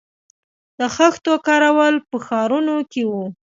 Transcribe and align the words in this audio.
د 0.79 0.81
خښتو 0.95 1.33
کارول 1.47 1.95
په 2.09 2.17
ښارونو 2.25 2.75
کې 2.91 3.01
وو 3.09 3.25